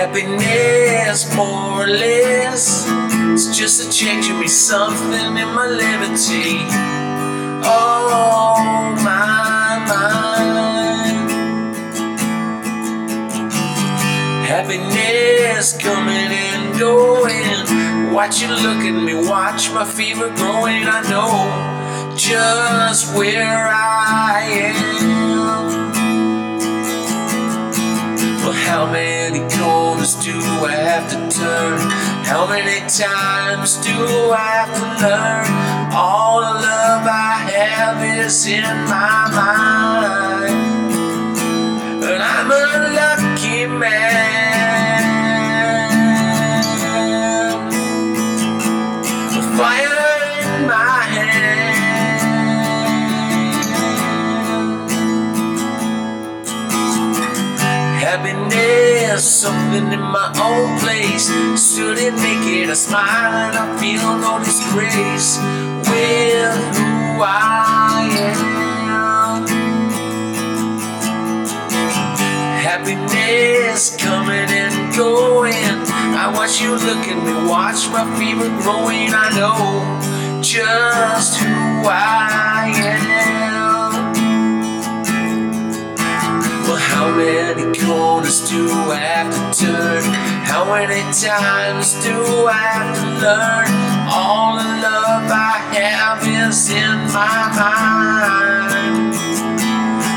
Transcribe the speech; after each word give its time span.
Happiness, 0.00 1.28
more 1.36 1.84
or 1.84 1.86
less, 1.86 2.86
it's 3.34 3.54
just 3.54 3.86
a 3.86 3.92
change 3.92 4.30
in 4.30 4.40
me, 4.40 4.48
something 4.48 5.36
in 5.36 5.48
my 5.54 5.66
levity. 5.66 6.56
Oh, 7.62 8.94
my 9.04 9.84
mind. 9.90 11.30
Happiness 14.46 15.76
coming 15.76 16.32
and 16.32 16.78
going. 16.78 18.14
Watch 18.14 18.40
you 18.40 18.48
look 18.48 18.78
at 18.78 18.92
me, 18.92 19.12
watch 19.28 19.70
my 19.70 19.84
fever 19.84 20.30
growing. 20.34 20.84
I 20.86 21.02
know 21.10 22.14
just 22.16 23.14
where 23.14 23.68
I 23.68 24.44
am. 24.48 25.79
Well, 28.50 28.58
how 28.66 28.90
many 28.90 29.38
corners 29.54 30.16
do 30.16 30.32
I 30.34 30.72
have 30.72 31.08
to 31.10 31.38
turn? 31.38 31.78
How 32.24 32.48
many 32.48 32.80
times 32.80 33.76
do 33.76 33.92
I 34.32 34.66
have 34.66 34.74
to 34.74 35.06
learn? 35.06 35.92
All 35.94 36.40
the 36.40 36.54
love 36.58 37.06
I 37.06 37.48
have 37.48 38.02
is 38.02 38.48
in 38.48 38.64
my 38.64 39.30
mind. 39.30 40.59
Something 59.20 59.92
in 59.92 60.00
my 60.00 60.32
own 60.40 60.78
place. 60.80 61.28
Stood 61.60 61.98
it 61.98 62.14
naked, 62.14 62.70
I 62.70 62.74
smile 62.74 63.34
and 63.34 63.56
I 63.56 63.78
feel 63.78 64.16
no 64.18 64.38
disgrace 64.38 65.38
with 65.38 66.76
who 66.76 67.22
I 67.22 68.08
am. 68.18 69.46
Happiness 72.64 73.96
coming 73.96 74.48
and 74.48 74.96
going. 74.96 75.54
I 76.16 76.32
watch 76.34 76.60
you 76.60 76.72
look 76.72 77.06
at 77.06 77.22
me, 77.24 77.48
watch 77.48 77.88
my 77.90 78.04
fever 78.18 78.48
growing. 78.62 79.12
I 79.12 79.30
know 79.36 80.42
just 80.42 81.38
who 81.38 81.48
I 81.84 82.54
am. 82.56 82.59
Many 90.70 91.02
times 91.12 91.94
do 92.04 92.46
I 92.46 92.52
have 92.52 92.94
to 92.96 93.06
learn? 93.24 93.68
All 94.08 94.56
the 94.56 94.68
love 94.86 95.28
I 95.30 95.58
have 95.74 96.22
is 96.26 96.70
in 96.70 96.98
my 97.12 97.42
mind. 97.58 99.14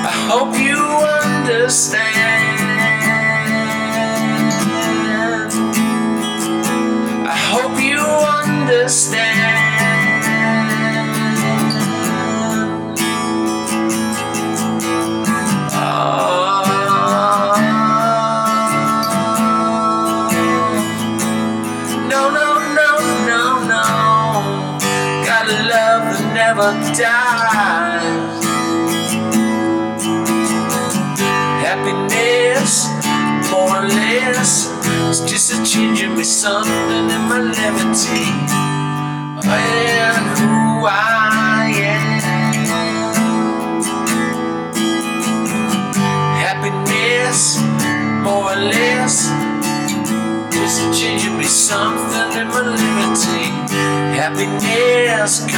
I 0.06 0.14
hope 0.30 0.56
you 0.58 0.78
understand. 0.78 2.43
Never 26.56 26.74
dies. 26.94 28.44
Happiness, 31.66 32.88
more 33.50 33.78
or 33.78 33.88
less, 33.88 34.70
it's 35.10 35.22
just 35.22 35.54
a 35.54 35.66
change 35.66 36.04
in 36.04 36.16
me, 36.16 36.24
something 36.24 37.10
in 37.10 37.22
my 37.28 37.40
levity. 37.40 38.26
And 39.46 40.26
who 40.38 40.86
I 40.86 41.74
am. 41.76 42.22
Happiness, 46.46 47.62
more 48.24 48.52
or 48.52 48.56
less, 48.56 49.30
just 50.54 50.82
a 50.84 50.94
change 50.94 51.26
in 51.26 51.38
me, 51.38 51.46
something 51.46 52.40
in 52.40 52.48
my 52.48 52.62
liberty. 52.62 53.64
Happiness. 54.16 55.53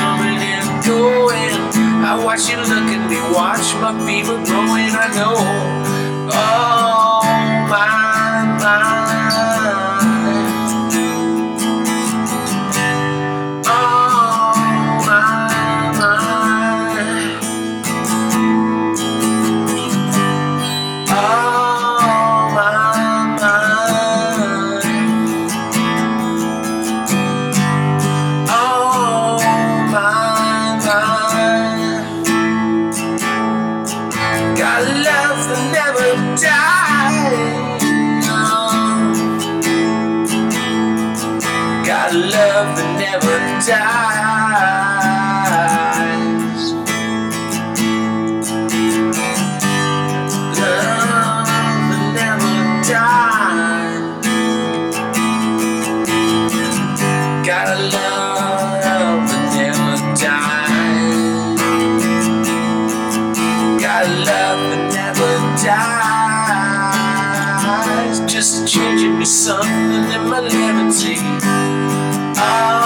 I 2.15 2.23
watch 2.23 2.49
you 2.49 2.55
look 2.55 2.69
at 2.69 3.09
me, 3.09 3.19
watch 3.35 3.75
my 3.81 3.91
fever 4.07 4.41
growing. 4.45 4.95
I 4.95 5.11
know, 5.17 5.35
oh 6.31 7.67
my 7.69 8.04
Got 41.95 42.11
love 42.13 42.75
that 42.75 42.91
never 43.00 43.38
dies. 43.66 43.94
Love 50.59 51.47
that 51.89 52.05
never 52.19 52.57
dies. 52.84 54.03
Got 57.47 57.67
a 57.69 57.78
love 57.95 59.29
that 59.31 59.45
never 59.55 59.95
dies. 60.19 61.55
Got 63.81 64.01
a 64.03 64.07
love 64.09 64.61
that 64.69 64.84
never 64.94 65.31
dies. 65.63 66.14
Just 68.35 68.67
changing 68.67 69.17
me 69.17 69.23
something 69.23 70.11
in 70.11 70.28
my 70.29 70.41
levity. 70.41 71.16
Oh 72.37 72.84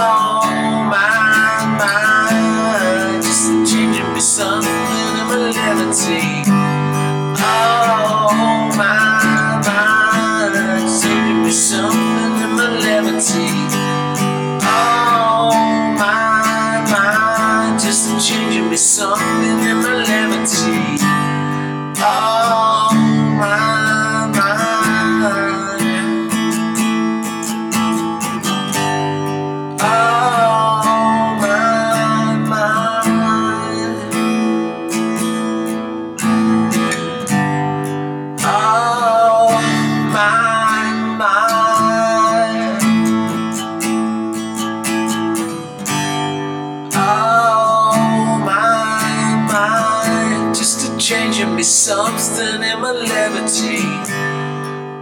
changing 51.10 51.56
me 51.56 51.64
something 51.64 52.62
in 52.62 52.82
my 52.82 52.92
levity. 52.92 53.80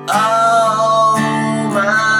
Oh 0.07 1.17
my. 1.73 2.16